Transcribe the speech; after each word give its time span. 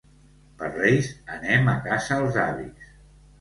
Per 0.61 0.69
Reis 0.77 1.09
anem 1.35 1.69
a 1.75 1.75
casa 1.89 2.19
els 2.23 2.41
avis. 2.47 2.89